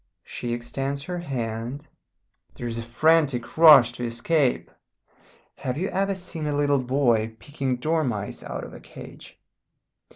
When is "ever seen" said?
5.89-6.47